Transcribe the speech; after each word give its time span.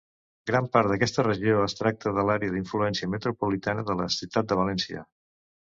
Gran 0.51 0.67
part 0.75 0.89
d'aquesta 0.91 1.25
regió 1.27 1.59
es 1.65 1.77
tracta 1.81 2.15
de 2.17 2.25
l'àrea 2.31 2.55
d'influència 2.57 3.11
metropolitana 3.17 3.87
de 3.93 4.01
la 4.03 4.13
Ciutat 4.19 4.53
de 4.53 4.61
València. 4.65 5.11